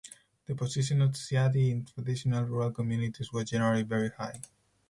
The 0.47 0.55
position 0.55 0.99
of 1.03 1.11
dziady 1.11 1.69
in 1.69 1.85
traditional 1.85 2.43
rural 2.45 2.71
communities 2.71 3.31
was 3.31 3.51
generally 3.51 3.83
very 3.83 4.09
high. 4.09 4.41